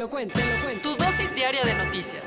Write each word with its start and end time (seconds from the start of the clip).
Te 0.00 0.04
lo 0.04 0.10
cuento, 0.10 0.32
te 0.32 0.46
lo 0.46 0.64
cuento. 0.64 0.96
Tu 0.96 1.04
dosis 1.04 1.34
diaria 1.34 1.62
de 1.62 1.74
noticias. 1.74 2.22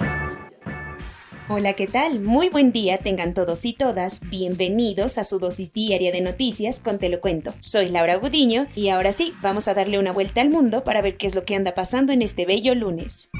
Hola, 1.49 1.73
¿qué 1.73 1.87
tal? 1.87 2.19
Muy 2.19 2.49
buen 2.49 2.71
día 2.71 2.99
tengan 2.99 3.33
todos 3.33 3.65
y 3.65 3.73
todas. 3.73 4.19
Bienvenidos 4.29 5.17
a 5.17 5.23
su 5.23 5.39
dosis 5.39 5.73
diaria 5.73 6.11
de 6.11 6.21
noticias 6.21 6.79
con 6.79 6.99
Te 6.99 7.09
lo 7.09 7.19
cuento. 7.19 7.51
Soy 7.59 7.89
Laura 7.89 8.15
Gudiño 8.17 8.67
y 8.75 8.89
ahora 8.89 9.11
sí, 9.11 9.33
vamos 9.41 9.67
a 9.67 9.73
darle 9.73 9.97
una 9.97 10.11
vuelta 10.11 10.41
al 10.41 10.51
mundo 10.51 10.83
para 10.83 11.01
ver 11.01 11.17
qué 11.17 11.25
es 11.25 11.33
lo 11.33 11.45
que 11.45 11.55
anda 11.55 11.73
pasando 11.73 12.13
en 12.13 12.21
este 12.21 12.45
bello 12.45 12.75
lunes. 12.75 13.31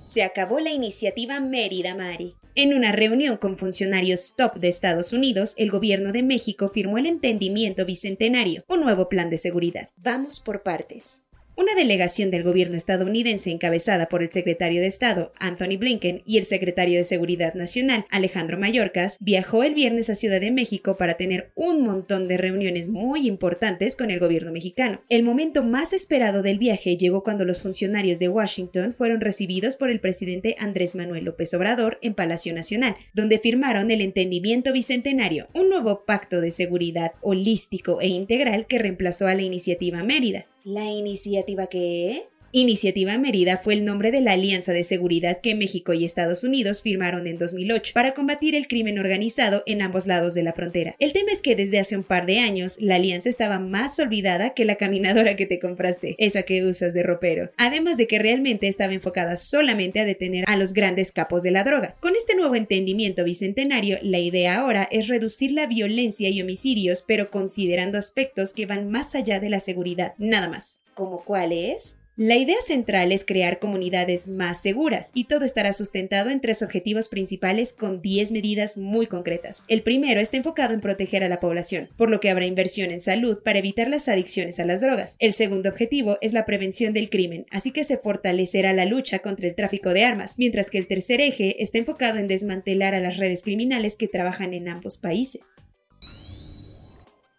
Se 0.00 0.24
acabó 0.24 0.58
la 0.58 0.72
iniciativa 0.72 1.38
Mérida 1.38 1.94
Mari. 1.94 2.34
En 2.56 2.74
una 2.74 2.90
reunión 2.90 3.36
con 3.36 3.56
funcionarios 3.56 4.34
top 4.36 4.56
de 4.56 4.66
Estados 4.66 5.12
Unidos, 5.12 5.54
el 5.58 5.70
gobierno 5.70 6.10
de 6.10 6.24
México 6.24 6.70
firmó 6.70 6.98
el 6.98 7.06
entendimiento 7.06 7.84
bicentenario, 7.86 8.64
un 8.66 8.80
nuevo 8.80 9.08
plan 9.08 9.30
de 9.30 9.38
seguridad. 9.38 9.90
Vamos 9.96 10.40
por 10.40 10.64
partes. 10.64 11.25
Una 11.58 11.74
delegación 11.74 12.30
del 12.30 12.42
gobierno 12.42 12.76
estadounidense 12.76 13.50
encabezada 13.50 14.10
por 14.10 14.22
el 14.22 14.30
secretario 14.30 14.82
de 14.82 14.88
Estado, 14.88 15.32
Anthony 15.38 15.78
Blinken, 15.78 16.22
y 16.26 16.36
el 16.36 16.44
secretario 16.44 16.98
de 16.98 17.04
Seguridad 17.04 17.54
Nacional, 17.54 18.04
Alejandro 18.10 18.58
Mayorkas, 18.58 19.16
viajó 19.20 19.64
el 19.64 19.74
viernes 19.74 20.10
a 20.10 20.16
Ciudad 20.16 20.42
de 20.42 20.50
México 20.50 20.98
para 20.98 21.14
tener 21.14 21.52
un 21.54 21.82
montón 21.82 22.28
de 22.28 22.36
reuniones 22.36 22.88
muy 22.88 23.26
importantes 23.26 23.96
con 23.96 24.10
el 24.10 24.20
gobierno 24.20 24.52
mexicano. 24.52 25.00
El 25.08 25.22
momento 25.22 25.62
más 25.62 25.94
esperado 25.94 26.42
del 26.42 26.58
viaje 26.58 26.98
llegó 26.98 27.24
cuando 27.24 27.46
los 27.46 27.62
funcionarios 27.62 28.18
de 28.18 28.28
Washington 28.28 28.94
fueron 28.94 29.22
recibidos 29.22 29.76
por 29.76 29.88
el 29.88 30.00
presidente 30.00 30.56
Andrés 30.58 30.94
Manuel 30.94 31.24
López 31.24 31.54
Obrador 31.54 31.98
en 32.02 32.12
Palacio 32.12 32.52
Nacional, 32.52 32.96
donde 33.14 33.38
firmaron 33.38 33.90
el 33.90 34.02
entendimiento 34.02 34.74
bicentenario, 34.74 35.48
un 35.54 35.70
nuevo 35.70 36.04
pacto 36.04 36.42
de 36.42 36.50
seguridad 36.50 37.12
holístico 37.22 38.02
e 38.02 38.08
integral 38.08 38.66
que 38.66 38.78
reemplazó 38.78 39.26
a 39.26 39.34
la 39.34 39.40
iniciativa 39.40 40.02
Mérida. 40.02 40.44
¿La 40.66 40.90
iniciativa 40.90 41.68
qué? 41.68 42.24
Iniciativa 42.52 43.18
Mérida 43.18 43.58
fue 43.58 43.74
el 43.74 43.84
nombre 43.84 44.12
de 44.12 44.20
la 44.20 44.32
alianza 44.32 44.72
de 44.72 44.84
seguridad 44.84 45.40
que 45.42 45.54
México 45.54 45.92
y 45.92 46.04
Estados 46.04 46.44
Unidos 46.44 46.80
firmaron 46.80 47.26
en 47.26 47.38
2008 47.38 47.92
para 47.92 48.14
combatir 48.14 48.54
el 48.54 48.68
crimen 48.68 48.98
organizado 48.98 49.64
en 49.66 49.82
ambos 49.82 50.06
lados 50.06 50.32
de 50.34 50.44
la 50.44 50.52
frontera. 50.52 50.94
El 51.00 51.12
tema 51.12 51.32
es 51.32 51.42
que 51.42 51.56
desde 51.56 51.80
hace 51.80 51.96
un 51.96 52.04
par 52.04 52.24
de 52.24 52.38
años 52.38 52.78
la 52.80 52.94
alianza 52.94 53.28
estaba 53.28 53.58
más 53.58 53.98
olvidada 53.98 54.54
que 54.54 54.64
la 54.64 54.76
caminadora 54.76 55.34
que 55.34 55.46
te 55.46 55.58
compraste, 55.58 56.14
esa 56.18 56.44
que 56.44 56.64
usas 56.64 56.94
de 56.94 57.02
ropero, 57.02 57.50
además 57.56 57.96
de 57.96 58.06
que 58.06 58.20
realmente 58.20 58.68
estaba 58.68 58.94
enfocada 58.94 59.36
solamente 59.36 59.98
a 60.00 60.04
detener 60.04 60.44
a 60.46 60.56
los 60.56 60.72
grandes 60.72 61.10
capos 61.10 61.42
de 61.42 61.50
la 61.50 61.64
droga. 61.64 61.96
Con 62.00 62.14
este 62.14 62.36
nuevo 62.36 62.54
entendimiento 62.54 63.24
bicentenario, 63.24 63.98
la 64.02 64.18
idea 64.18 64.60
ahora 64.60 64.88
es 64.90 65.08
reducir 65.08 65.50
la 65.50 65.66
violencia 65.66 66.28
y 66.28 66.40
homicidios, 66.40 67.02
pero 67.06 67.30
considerando 67.30 67.98
aspectos 67.98 68.54
que 68.54 68.66
van 68.66 68.88
más 68.88 69.14
allá 69.14 69.40
de 69.40 69.50
la 69.50 69.60
seguridad, 69.60 70.14
nada 70.16 70.48
más. 70.48 70.80
¿Cómo 70.94 71.22
cuáles? 71.24 71.98
La 72.18 72.36
idea 72.36 72.56
central 72.62 73.12
es 73.12 73.26
crear 73.26 73.58
comunidades 73.58 74.26
más 74.26 74.62
seguras 74.62 75.10
y 75.12 75.24
todo 75.24 75.44
estará 75.44 75.74
sustentado 75.74 76.30
en 76.30 76.40
tres 76.40 76.62
objetivos 76.62 77.10
principales 77.10 77.74
con 77.74 78.00
10 78.00 78.32
medidas 78.32 78.78
muy 78.78 79.06
concretas. 79.06 79.66
El 79.68 79.82
primero 79.82 80.18
está 80.18 80.38
enfocado 80.38 80.72
en 80.72 80.80
proteger 80.80 81.24
a 81.24 81.28
la 81.28 81.40
población, 81.40 81.90
por 81.98 82.08
lo 82.08 82.18
que 82.18 82.30
habrá 82.30 82.46
inversión 82.46 82.90
en 82.90 83.02
salud 83.02 83.42
para 83.42 83.58
evitar 83.58 83.88
las 83.88 84.08
adicciones 84.08 84.58
a 84.58 84.64
las 84.64 84.80
drogas. 84.80 85.16
El 85.18 85.34
segundo 85.34 85.68
objetivo 85.68 86.16
es 86.22 86.32
la 86.32 86.46
prevención 86.46 86.94
del 86.94 87.10
crimen, 87.10 87.44
así 87.50 87.70
que 87.70 87.84
se 87.84 87.98
fortalecerá 87.98 88.72
la 88.72 88.86
lucha 88.86 89.18
contra 89.18 89.46
el 89.46 89.54
tráfico 89.54 89.90
de 89.90 90.04
armas, 90.04 90.38
mientras 90.38 90.70
que 90.70 90.78
el 90.78 90.86
tercer 90.86 91.20
eje 91.20 91.62
está 91.62 91.76
enfocado 91.76 92.18
en 92.18 92.28
desmantelar 92.28 92.94
a 92.94 93.00
las 93.00 93.18
redes 93.18 93.42
criminales 93.42 93.94
que 93.94 94.08
trabajan 94.08 94.54
en 94.54 94.70
ambos 94.70 94.96
países. 94.96 95.56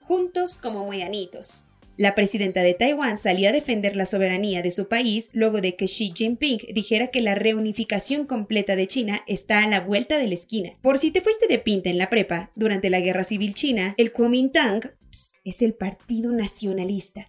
Juntos 0.01 0.59
como 0.59 0.85
moyanitos. 0.85 1.69
La 1.97 2.13
presidenta 2.13 2.61
de 2.61 2.75
Taiwán 2.75 3.17
salió 3.17 3.49
a 3.49 3.51
defender 3.51 3.95
la 3.95 4.05
soberanía 4.05 4.61
de 4.61 4.69
su 4.69 4.87
país 4.87 5.31
luego 5.33 5.61
de 5.61 5.75
que 5.75 5.85
Xi 5.85 6.13
Jinping 6.15 6.59
dijera 6.71 7.07
que 7.07 7.21
la 7.21 7.33
reunificación 7.33 8.27
completa 8.27 8.75
de 8.75 8.87
China 8.87 9.23
está 9.25 9.63
a 9.63 9.67
la 9.67 9.81
vuelta 9.81 10.19
de 10.19 10.27
la 10.27 10.35
esquina. 10.35 10.73
Por 10.83 10.99
si 10.99 11.09
te 11.09 11.21
fuiste 11.21 11.47
de 11.47 11.57
pinta 11.57 11.89
en 11.89 11.97
la 11.97 12.11
prepa, 12.11 12.51
durante 12.55 12.91
la 12.91 12.99
Guerra 12.99 13.23
Civil 13.23 13.55
China, 13.55 13.95
el 13.97 14.11
Kuomintang 14.11 14.91
es 15.43 15.61
el 15.63 15.73
Partido 15.73 16.31
Nacionalista 16.31 17.27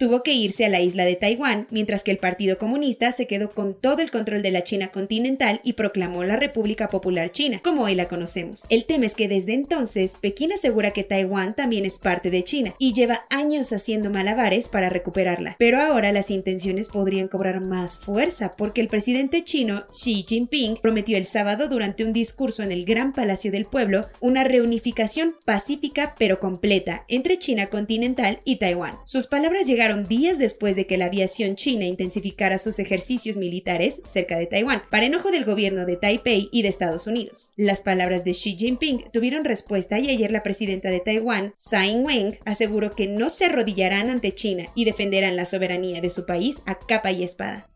tuvo 0.00 0.22
que 0.22 0.32
irse 0.32 0.64
a 0.64 0.70
la 0.70 0.80
isla 0.80 1.04
de 1.04 1.14
Taiwán, 1.14 1.66
mientras 1.70 2.02
que 2.02 2.10
el 2.10 2.16
Partido 2.16 2.56
Comunista 2.56 3.12
se 3.12 3.26
quedó 3.26 3.50
con 3.52 3.74
todo 3.74 4.00
el 4.00 4.10
control 4.10 4.40
de 4.40 4.50
la 4.50 4.64
China 4.64 4.88
continental 4.88 5.60
y 5.62 5.74
proclamó 5.74 6.24
la 6.24 6.36
República 6.36 6.88
Popular 6.88 7.30
China, 7.32 7.60
como 7.62 7.82
hoy 7.82 7.94
la 7.94 8.08
conocemos. 8.08 8.64
El 8.70 8.86
tema 8.86 9.04
es 9.04 9.14
que 9.14 9.28
desde 9.28 9.52
entonces 9.52 10.16
Pekín 10.18 10.54
asegura 10.54 10.92
que 10.92 11.04
Taiwán 11.04 11.54
también 11.54 11.84
es 11.84 11.98
parte 11.98 12.30
de 12.30 12.42
China 12.44 12.74
y 12.78 12.94
lleva 12.94 13.26
años 13.28 13.74
haciendo 13.74 14.08
malabares 14.08 14.70
para 14.70 14.88
recuperarla. 14.88 15.56
Pero 15.58 15.82
ahora 15.82 16.12
las 16.12 16.30
intenciones 16.30 16.88
podrían 16.88 17.28
cobrar 17.28 17.60
más 17.60 18.00
fuerza 18.00 18.52
porque 18.56 18.80
el 18.80 18.88
presidente 18.88 19.44
chino 19.44 19.84
Xi 19.92 20.24
Jinping 20.26 20.78
prometió 20.80 21.18
el 21.18 21.26
sábado 21.26 21.68
durante 21.68 22.04
un 22.04 22.14
discurso 22.14 22.62
en 22.62 22.72
el 22.72 22.86
Gran 22.86 23.12
Palacio 23.12 23.52
del 23.52 23.66
Pueblo 23.66 24.06
una 24.20 24.44
reunificación 24.44 25.36
pacífica 25.44 26.14
pero 26.18 26.40
completa 26.40 27.04
entre 27.08 27.38
China 27.38 27.66
continental 27.66 28.40
y 28.46 28.56
Taiwán. 28.56 28.96
Sus 29.04 29.26
palabras 29.26 29.66
llegaron 29.66 29.89
días 29.96 30.38
después 30.38 30.76
de 30.76 30.86
que 30.86 30.96
la 30.96 31.06
aviación 31.06 31.56
china 31.56 31.84
intensificara 31.84 32.58
sus 32.58 32.78
ejercicios 32.78 33.36
militares 33.36 34.00
cerca 34.04 34.38
de 34.38 34.46
Taiwán, 34.46 34.82
para 34.90 35.06
enojo 35.06 35.30
del 35.30 35.44
gobierno 35.44 35.86
de 35.86 35.96
Taipei 35.96 36.48
y 36.52 36.62
de 36.62 36.68
Estados 36.68 37.06
Unidos. 37.06 37.52
Las 37.56 37.80
palabras 37.80 38.24
de 38.24 38.32
Xi 38.32 38.56
Jinping 38.56 39.10
tuvieron 39.12 39.44
respuesta 39.44 39.98
y 39.98 40.08
ayer 40.10 40.30
la 40.30 40.42
presidenta 40.42 40.90
de 40.90 41.00
Taiwán, 41.00 41.52
Tsai 41.56 41.90
Ing-wen, 41.90 42.38
aseguró 42.44 42.92
que 42.92 43.06
no 43.06 43.30
se 43.30 43.46
arrodillarán 43.46 44.10
ante 44.10 44.34
China 44.34 44.66
y 44.74 44.84
defenderán 44.84 45.36
la 45.36 45.46
soberanía 45.46 46.00
de 46.00 46.10
su 46.10 46.24
país 46.26 46.62
a 46.66 46.78
capa 46.78 47.10
y 47.12 47.22
espada. 47.22 47.68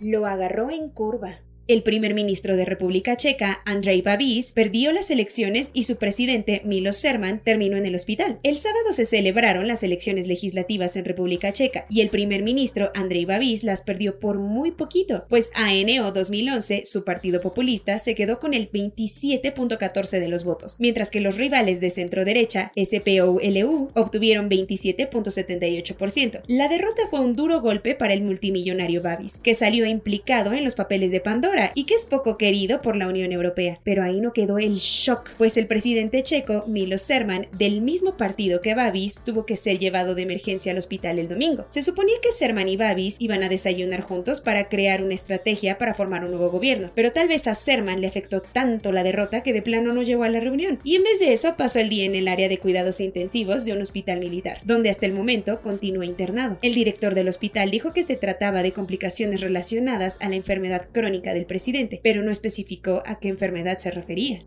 Lo 0.00 0.26
agarró 0.26 0.70
en 0.70 0.88
curva. 0.90 1.42
El 1.68 1.84
primer 1.84 2.12
ministro 2.12 2.56
de 2.56 2.64
República 2.64 3.16
Checa, 3.16 3.62
Andrei 3.64 4.02
Babis, 4.02 4.50
perdió 4.50 4.90
las 4.90 5.12
elecciones 5.12 5.70
y 5.72 5.84
su 5.84 5.94
presidente, 5.94 6.60
Milos 6.64 6.96
Serman, 6.96 7.38
terminó 7.38 7.76
en 7.76 7.86
el 7.86 7.94
hospital. 7.94 8.40
El 8.42 8.56
sábado 8.56 8.92
se 8.92 9.04
celebraron 9.04 9.68
las 9.68 9.84
elecciones 9.84 10.26
legislativas 10.26 10.96
en 10.96 11.04
República 11.04 11.52
Checa 11.52 11.86
y 11.88 12.00
el 12.00 12.08
primer 12.08 12.42
ministro, 12.42 12.90
Andrei 12.96 13.26
Babis, 13.26 13.62
las 13.62 13.80
perdió 13.80 14.18
por 14.18 14.38
muy 14.38 14.72
poquito, 14.72 15.24
pues 15.28 15.52
ANO 15.54 16.10
2011, 16.10 16.84
su 16.84 17.04
partido 17.04 17.40
populista, 17.40 18.00
se 18.00 18.16
quedó 18.16 18.40
con 18.40 18.54
el 18.54 18.68
27.14 18.68 20.18
de 20.18 20.28
los 20.28 20.42
votos, 20.42 20.74
mientras 20.80 21.12
que 21.12 21.20
los 21.20 21.38
rivales 21.38 21.78
de 21.78 21.90
centro 21.90 22.24
derecha, 22.24 22.72
SPOLU, 22.74 23.92
obtuvieron 23.94 24.50
27.78%. 24.50 26.42
La 26.48 26.68
derrota 26.68 27.02
fue 27.08 27.20
un 27.20 27.36
duro 27.36 27.60
golpe 27.60 27.94
para 27.94 28.14
el 28.14 28.22
multimillonario 28.22 29.00
Babis, 29.00 29.38
que 29.38 29.54
salió 29.54 29.86
implicado 29.86 30.54
en 30.54 30.64
los 30.64 30.74
papeles 30.74 31.12
de 31.12 31.20
Pandora 31.20 31.51
Y 31.74 31.84
que 31.84 31.94
es 31.94 32.06
poco 32.06 32.38
querido 32.38 32.80
por 32.80 32.96
la 32.96 33.08
Unión 33.08 33.30
Europea. 33.30 33.78
Pero 33.84 34.02
ahí 34.02 34.20
no 34.20 34.32
quedó 34.32 34.58
el 34.58 34.76
shock, 34.76 35.30
pues 35.36 35.56
el 35.56 35.66
presidente 35.66 36.22
checo, 36.22 36.64
Milo 36.66 36.98
Serman, 36.98 37.46
del 37.52 37.82
mismo 37.82 38.16
partido 38.16 38.60
que 38.62 38.74
Babis, 38.74 39.20
tuvo 39.24 39.44
que 39.44 39.56
ser 39.56 39.78
llevado 39.78 40.14
de 40.14 40.22
emergencia 40.22 40.72
al 40.72 40.78
hospital 40.78 41.18
el 41.18 41.28
domingo. 41.28 41.64
Se 41.68 41.82
suponía 41.82 42.16
que 42.22 42.32
Serman 42.32 42.68
y 42.68 42.76
Babis 42.76 43.16
iban 43.18 43.42
a 43.42 43.48
desayunar 43.48 44.00
juntos 44.00 44.40
para 44.40 44.68
crear 44.68 45.02
una 45.02 45.14
estrategia 45.14 45.78
para 45.78 45.94
formar 45.94 46.24
un 46.24 46.30
nuevo 46.30 46.50
gobierno, 46.50 46.90
pero 46.94 47.12
tal 47.12 47.28
vez 47.28 47.46
a 47.46 47.54
Serman 47.54 48.00
le 48.00 48.06
afectó 48.06 48.40
tanto 48.40 48.92
la 48.92 49.02
derrota 49.02 49.42
que 49.42 49.52
de 49.52 49.62
plano 49.62 49.92
no 49.92 50.02
llegó 50.02 50.24
a 50.24 50.28
la 50.28 50.40
reunión, 50.40 50.78
y 50.84 50.96
en 50.96 51.02
vez 51.02 51.18
de 51.18 51.32
eso 51.32 51.56
pasó 51.56 51.78
el 51.78 51.88
día 51.88 52.04
en 52.04 52.14
el 52.14 52.28
área 52.28 52.48
de 52.48 52.58
cuidados 52.58 53.00
intensivos 53.00 53.64
de 53.64 53.72
un 53.72 53.82
hospital 53.82 54.20
militar, 54.20 54.60
donde 54.64 54.90
hasta 54.90 55.06
el 55.06 55.12
momento 55.12 55.60
continúa 55.60 56.06
internado. 56.06 56.58
El 56.62 56.74
director 56.74 57.14
del 57.14 57.28
hospital 57.28 57.70
dijo 57.70 57.92
que 57.92 58.02
se 58.02 58.16
trataba 58.16 58.62
de 58.62 58.72
complicaciones 58.72 59.40
relacionadas 59.40 60.18
a 60.20 60.28
la 60.28 60.36
enfermedad 60.36 60.86
crónica 60.92 61.34
del 61.34 61.41
presidente, 61.46 62.00
pero 62.02 62.22
no 62.22 62.30
especificó 62.30 63.02
a 63.06 63.18
qué 63.18 63.28
enfermedad 63.28 63.78
se 63.78 63.90
refería. 63.90 64.42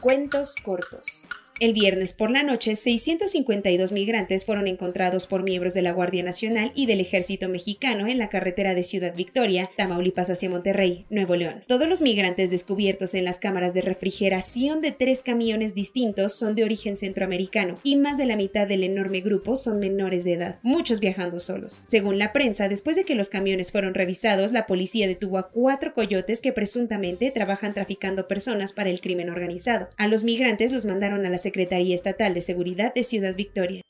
Cuentos 0.00 0.54
cortos. 0.62 1.28
El 1.60 1.74
viernes 1.74 2.14
por 2.14 2.30
la 2.30 2.42
noche, 2.42 2.74
652 2.74 3.92
migrantes 3.92 4.46
fueron 4.46 4.66
encontrados 4.66 5.26
por 5.26 5.42
miembros 5.42 5.74
de 5.74 5.82
la 5.82 5.92
Guardia 5.92 6.22
Nacional 6.22 6.72
y 6.74 6.86
del 6.86 7.00
Ejército 7.00 7.50
Mexicano 7.50 8.06
en 8.06 8.16
la 8.16 8.30
carretera 8.30 8.74
de 8.74 8.82
Ciudad 8.82 9.14
Victoria, 9.14 9.68
Tamaulipas 9.76 10.30
hacia 10.30 10.48
Monterrey, 10.48 11.04
Nuevo 11.10 11.36
León. 11.36 11.62
Todos 11.66 11.86
los 11.86 12.00
migrantes 12.00 12.48
descubiertos 12.48 13.12
en 13.12 13.26
las 13.26 13.38
cámaras 13.38 13.74
de 13.74 13.82
refrigeración 13.82 14.80
de 14.80 14.92
tres 14.92 15.22
camiones 15.22 15.74
distintos 15.74 16.32
son 16.32 16.54
de 16.54 16.64
origen 16.64 16.96
centroamericano 16.96 17.78
y 17.84 17.96
más 17.96 18.16
de 18.16 18.24
la 18.24 18.36
mitad 18.36 18.66
del 18.66 18.82
enorme 18.82 19.20
grupo 19.20 19.54
son 19.58 19.80
menores 19.80 20.24
de 20.24 20.32
edad, 20.32 20.60
muchos 20.62 20.98
viajando 20.98 21.40
solos. 21.40 21.82
Según 21.84 22.18
la 22.18 22.32
prensa, 22.32 22.70
después 22.70 22.96
de 22.96 23.04
que 23.04 23.14
los 23.14 23.28
camiones 23.28 23.70
fueron 23.70 23.92
revisados, 23.92 24.52
la 24.52 24.66
policía 24.66 25.06
detuvo 25.06 25.36
a 25.36 25.50
cuatro 25.50 25.92
coyotes 25.92 26.40
que 26.40 26.54
presuntamente 26.54 27.30
trabajan 27.30 27.74
traficando 27.74 28.28
personas 28.28 28.72
para 28.72 28.88
el 28.88 29.02
crimen 29.02 29.28
organizado. 29.28 29.90
A 29.98 30.08
los 30.08 30.24
migrantes 30.24 30.72
los 30.72 30.86
mandaron 30.86 31.26
a 31.26 31.28
la 31.28 31.36
Secretaría 31.50 31.96
Estatal 31.96 32.32
de 32.32 32.42
Seguridad 32.42 32.94
de 32.94 33.02
Ciudad 33.02 33.34
Victoria. 33.34 33.82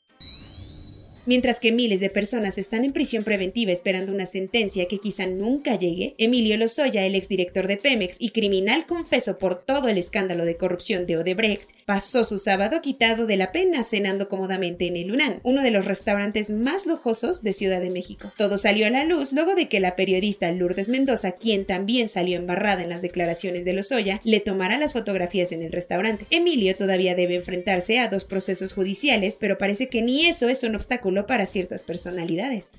Mientras 1.31 1.61
que 1.61 1.71
miles 1.71 2.01
de 2.01 2.09
personas 2.09 2.57
están 2.57 2.83
en 2.83 2.91
prisión 2.91 3.23
preventiva 3.23 3.71
esperando 3.71 4.11
una 4.11 4.25
sentencia 4.25 4.89
que 4.89 4.97
quizá 4.97 5.27
nunca 5.27 5.79
llegue, 5.79 6.13
Emilio 6.17 6.57
Lozoya, 6.57 7.05
el 7.05 7.15
exdirector 7.15 7.67
de 7.67 7.77
Pemex 7.77 8.17
y 8.19 8.31
criminal 8.31 8.85
confeso 8.85 9.37
por 9.37 9.63
todo 9.63 9.87
el 9.87 9.97
escándalo 9.97 10.43
de 10.43 10.57
corrupción 10.57 11.05
de 11.05 11.15
Odebrecht, 11.15 11.69
pasó 11.85 12.25
su 12.25 12.37
sábado 12.37 12.81
quitado 12.81 13.27
de 13.27 13.37
la 13.37 13.53
pena 13.53 13.81
cenando 13.83 14.27
cómodamente 14.27 14.87
en 14.87 14.97
el 14.97 15.11
UNAN, 15.11 15.39
uno 15.43 15.61
de 15.61 15.71
los 15.71 15.85
restaurantes 15.85 16.51
más 16.51 16.85
lujosos 16.85 17.43
de 17.43 17.53
Ciudad 17.53 17.79
de 17.79 17.89
México. 17.91 18.33
Todo 18.37 18.57
salió 18.57 18.85
a 18.87 18.89
la 18.89 19.05
luz 19.05 19.31
luego 19.31 19.55
de 19.55 19.69
que 19.69 19.79
la 19.79 19.95
periodista 19.95 20.51
Lourdes 20.51 20.89
Mendoza, 20.89 21.31
quien 21.31 21.63
también 21.63 22.09
salió 22.09 22.37
embarrada 22.37 22.83
en 22.83 22.89
las 22.89 23.01
declaraciones 23.01 23.63
de 23.63 23.71
Lozoya, 23.71 24.19
le 24.25 24.41
tomara 24.41 24.77
las 24.77 24.91
fotografías 24.91 25.53
en 25.53 25.63
el 25.63 25.71
restaurante. 25.71 26.25
Emilio 26.29 26.75
todavía 26.75 27.15
debe 27.15 27.35
enfrentarse 27.35 27.99
a 27.99 28.09
dos 28.09 28.25
procesos 28.25 28.73
judiciales, 28.73 29.37
pero 29.39 29.57
parece 29.57 29.87
que 29.87 30.01
ni 30.01 30.27
eso 30.27 30.49
es 30.49 30.63
un 30.63 30.75
obstáculo 30.75 31.20
para 31.25 31.45
ciertas 31.45 31.83
personalidades. 31.83 32.77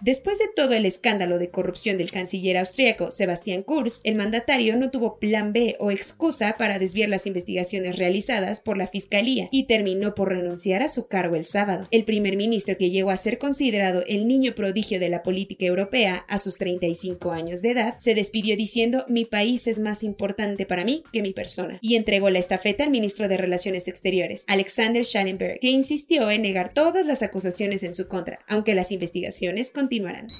Después 0.00 0.38
de 0.38 0.46
todo 0.54 0.74
el 0.74 0.86
escándalo 0.86 1.38
de 1.38 1.50
corrupción 1.50 1.98
del 1.98 2.12
canciller 2.12 2.56
austriaco 2.56 3.10
Sebastian 3.10 3.62
Kurz, 3.62 4.00
el 4.04 4.14
mandatario 4.14 4.76
no 4.76 4.90
tuvo 4.90 5.18
plan 5.18 5.52
B 5.52 5.76
o 5.80 5.90
excusa 5.90 6.56
para 6.56 6.78
desviar 6.78 7.08
las 7.08 7.26
investigaciones 7.26 7.96
realizadas 7.96 8.60
por 8.60 8.76
la 8.76 8.86
Fiscalía 8.86 9.48
y 9.50 9.66
terminó 9.66 10.14
por 10.14 10.28
renunciar 10.28 10.82
a 10.82 10.88
su 10.88 11.08
cargo 11.08 11.34
el 11.34 11.44
sábado. 11.44 11.88
El 11.90 12.04
primer 12.04 12.36
ministro 12.36 12.76
que 12.76 12.90
llegó 12.90 13.10
a 13.10 13.16
ser 13.16 13.38
considerado 13.38 14.04
el 14.06 14.28
niño 14.28 14.54
prodigio 14.54 15.00
de 15.00 15.08
la 15.08 15.22
política 15.22 15.66
europea 15.66 16.24
a 16.28 16.38
sus 16.38 16.58
35 16.58 17.32
años 17.32 17.60
de 17.60 17.72
edad, 17.72 17.94
se 17.98 18.14
despidió 18.14 18.56
diciendo 18.56 19.04
mi 19.08 19.24
país 19.24 19.66
es 19.66 19.80
más 19.80 20.04
importante 20.04 20.64
para 20.64 20.84
mí 20.84 21.02
que 21.12 21.22
mi 21.22 21.32
persona 21.32 21.78
y 21.80 21.96
entregó 21.96 22.30
la 22.30 22.38
estafeta 22.38 22.84
al 22.84 22.90
ministro 22.90 23.28
de 23.28 23.36
Relaciones 23.36 23.88
Exteriores, 23.88 24.44
Alexander 24.46 25.04
Schallenberg, 25.04 25.58
que 25.60 25.70
insistió 25.70 26.30
en 26.30 26.42
negar 26.42 26.72
todas 26.72 27.04
las 27.04 27.22
acusaciones 27.22 27.82
en 27.82 27.94
su 27.94 28.06
contra, 28.06 28.40
aunque 28.46 28.74
las 28.74 28.92
investigaciones 28.92 29.70
from 29.88 29.98
Pinvaran. 29.98 30.30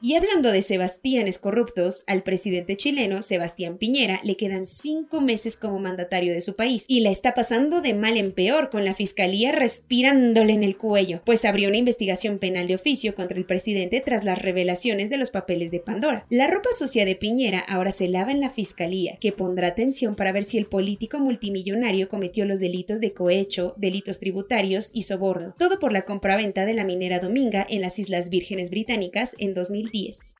Y 0.00 0.14
hablando 0.14 0.52
de 0.52 0.62
Sebastianes 0.62 1.38
corruptos, 1.38 2.04
al 2.06 2.22
presidente 2.22 2.76
chileno 2.76 3.20
Sebastián 3.20 3.78
Piñera 3.78 4.20
le 4.22 4.36
quedan 4.36 4.64
cinco 4.64 5.20
meses 5.20 5.56
como 5.56 5.80
mandatario 5.80 6.32
de 6.32 6.40
su 6.40 6.54
país 6.54 6.84
y 6.86 7.00
la 7.00 7.10
está 7.10 7.34
pasando 7.34 7.80
de 7.80 7.94
mal 7.94 8.16
en 8.16 8.30
peor 8.30 8.70
con 8.70 8.84
la 8.84 8.94
fiscalía 8.94 9.50
respirándole 9.50 10.52
en 10.52 10.62
el 10.62 10.76
cuello, 10.76 11.20
pues 11.24 11.44
abrió 11.44 11.68
una 11.68 11.78
investigación 11.78 12.38
penal 12.38 12.68
de 12.68 12.76
oficio 12.76 13.16
contra 13.16 13.36
el 13.36 13.44
presidente 13.44 14.00
tras 14.00 14.22
las 14.22 14.40
revelaciones 14.40 15.10
de 15.10 15.16
los 15.16 15.30
papeles 15.30 15.72
de 15.72 15.80
Pandora. 15.80 16.24
La 16.30 16.46
ropa 16.46 16.68
sucia 16.78 17.04
de 17.04 17.16
Piñera 17.16 17.58
ahora 17.58 17.90
se 17.90 18.06
lava 18.06 18.30
en 18.30 18.40
la 18.40 18.50
fiscalía, 18.50 19.18
que 19.20 19.32
pondrá 19.32 19.66
atención 19.66 20.14
para 20.14 20.30
ver 20.30 20.44
si 20.44 20.58
el 20.58 20.66
político 20.66 21.18
multimillonario 21.18 22.08
cometió 22.08 22.44
los 22.44 22.60
delitos 22.60 23.00
de 23.00 23.14
cohecho, 23.14 23.74
delitos 23.76 24.20
tributarios 24.20 24.90
y 24.92 25.02
soborno, 25.02 25.56
todo 25.58 25.80
por 25.80 25.90
la 25.90 26.02
compraventa 26.02 26.66
de 26.66 26.74
la 26.74 26.84
minera 26.84 27.18
Dominga 27.18 27.66
en 27.68 27.80
las 27.80 27.98
Islas 27.98 28.30
Vírgenes 28.30 28.70
Británicas 28.70 29.34
en 29.38 29.54
2000 29.54 29.87
10. 29.92 30.34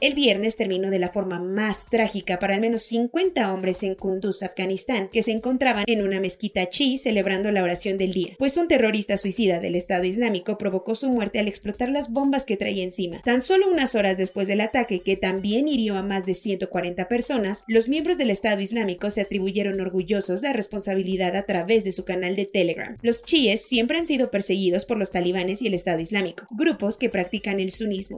El 0.00 0.14
viernes 0.14 0.56
terminó 0.56 0.88
de 0.88 0.98
la 0.98 1.10
forma 1.10 1.38
más 1.40 1.84
trágica 1.90 2.38
para 2.38 2.54
al 2.54 2.62
menos 2.62 2.84
50 2.84 3.52
hombres 3.52 3.82
en 3.82 3.94
Kunduz, 3.94 4.42
Afganistán, 4.42 5.10
que 5.12 5.22
se 5.22 5.32
encontraban 5.32 5.84
en 5.86 6.02
una 6.02 6.20
mezquita 6.20 6.70
chi 6.70 6.96
celebrando 6.96 7.52
la 7.52 7.62
oración 7.62 7.98
del 7.98 8.14
día, 8.14 8.34
pues 8.38 8.56
un 8.56 8.66
terrorista 8.66 9.18
suicida 9.18 9.60
del 9.60 9.74
Estado 9.74 10.04
Islámico 10.04 10.56
provocó 10.56 10.94
su 10.94 11.10
muerte 11.10 11.38
al 11.38 11.48
explotar 11.48 11.90
las 11.90 12.10
bombas 12.10 12.46
que 12.46 12.56
traía 12.56 12.82
encima. 12.82 13.20
Tan 13.22 13.42
solo 13.42 13.68
unas 13.70 13.94
horas 13.94 14.16
después 14.16 14.48
del 14.48 14.62
ataque, 14.62 15.00
que 15.00 15.16
también 15.16 15.68
hirió 15.68 15.98
a 15.98 16.02
más 16.02 16.24
de 16.24 16.32
140 16.32 17.06
personas, 17.06 17.64
los 17.68 17.86
miembros 17.88 18.16
del 18.16 18.30
Estado 18.30 18.62
Islámico 18.62 19.10
se 19.10 19.20
atribuyeron 19.20 19.82
orgullosos 19.82 20.40
la 20.40 20.54
responsabilidad 20.54 21.36
a 21.36 21.44
través 21.44 21.84
de 21.84 21.92
su 21.92 22.06
canal 22.06 22.36
de 22.36 22.46
Telegram. 22.46 22.96
Los 23.02 23.22
chiíes 23.22 23.60
siempre 23.60 23.98
han 23.98 24.06
sido 24.06 24.30
perseguidos 24.30 24.86
por 24.86 24.96
los 24.96 25.12
talibanes 25.12 25.60
y 25.60 25.66
el 25.66 25.74
Estado 25.74 26.00
Islámico, 26.00 26.46
grupos 26.50 26.96
que 26.96 27.10
practican 27.10 27.60
el 27.60 27.70
sunismo. 27.70 28.16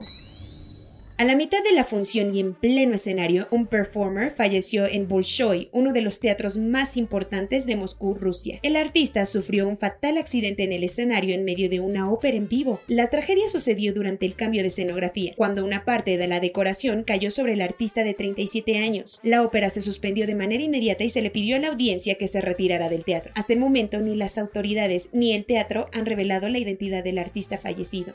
A 1.15 1.25
la 1.25 1.35
mitad 1.35 1.63
de 1.63 1.73
la 1.73 1.83
función 1.83 2.35
y 2.35 2.39
en 2.39 2.55
pleno 2.55 2.95
escenario, 2.95 3.47
un 3.51 3.67
performer 3.67 4.31
falleció 4.31 4.87
en 4.87 5.07
Bolshoi, 5.07 5.69
uno 5.71 5.93
de 5.93 6.01
los 6.01 6.19
teatros 6.19 6.57
más 6.57 6.97
importantes 6.97 7.67
de 7.67 7.75
Moscú, 7.75 8.15
Rusia. 8.15 8.59
El 8.63 8.75
artista 8.75 9.23
sufrió 9.27 9.67
un 9.67 9.77
fatal 9.77 10.17
accidente 10.17 10.63
en 10.63 10.71
el 10.71 10.83
escenario 10.83 11.35
en 11.35 11.45
medio 11.45 11.69
de 11.69 11.79
una 11.79 12.11
ópera 12.11 12.35
en 12.35 12.49
vivo. 12.49 12.81
La 12.87 13.11
tragedia 13.11 13.47
sucedió 13.47 13.93
durante 13.93 14.25
el 14.25 14.33
cambio 14.33 14.63
de 14.63 14.69
escenografía, 14.69 15.35
cuando 15.37 15.63
una 15.63 15.85
parte 15.85 16.17
de 16.17 16.27
la 16.27 16.39
decoración 16.39 17.03
cayó 17.03 17.29
sobre 17.29 17.53
el 17.53 17.61
artista 17.61 18.03
de 18.03 18.15
37 18.15 18.79
años. 18.79 19.19
La 19.21 19.43
ópera 19.43 19.69
se 19.69 19.81
suspendió 19.81 20.25
de 20.25 20.33
manera 20.33 20.63
inmediata 20.63 21.03
y 21.03 21.09
se 21.09 21.21
le 21.21 21.29
pidió 21.29 21.57
a 21.57 21.59
la 21.59 21.67
audiencia 21.67 22.15
que 22.15 22.27
se 22.27 22.41
retirara 22.41 22.89
del 22.89 23.05
teatro. 23.05 23.31
Hasta 23.35 23.53
el 23.53 23.59
momento 23.59 23.99
ni 23.99 24.15
las 24.15 24.39
autoridades 24.39 25.09
ni 25.13 25.33
el 25.33 25.45
teatro 25.45 25.85
han 25.93 26.07
revelado 26.07 26.49
la 26.49 26.57
identidad 26.57 27.03
del 27.03 27.19
artista 27.19 27.59
fallecido. 27.59 28.13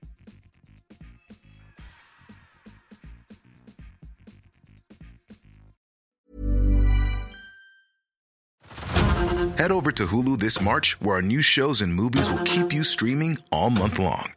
Head 9.57 9.71
over 9.71 9.93
to 9.93 10.05
Hulu 10.05 10.37
this 10.37 10.59
March, 10.59 10.97
where 10.99 11.15
our 11.15 11.21
new 11.21 11.41
shows 11.41 11.81
and 11.81 11.95
movies 11.95 12.29
will 12.29 12.43
keep 12.43 12.73
you 12.73 12.83
streaming 12.83 13.37
all 13.53 13.69
month 13.69 13.99
long. 13.99 14.33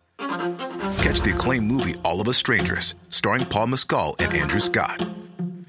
Catch 1.03 1.23
the 1.23 1.33
acclaimed 1.35 1.67
movie 1.67 1.95
All 2.05 2.21
of 2.21 2.29
Us 2.29 2.37
Strangers, 2.37 2.95
starring 3.09 3.45
Paul 3.45 3.67
Mescal 3.67 4.15
and 4.21 4.33
Andrew 4.33 4.61
Scott. 4.61 5.03